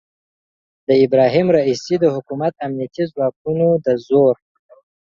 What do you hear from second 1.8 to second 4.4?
د حکومت امنیتي ځواکونو د زور